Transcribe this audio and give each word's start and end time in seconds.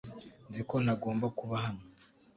Nzi 0.49 0.61
ko 0.69 0.75
ntagomba 0.83 1.27
kuba 1.37 1.55
hano 1.63 1.83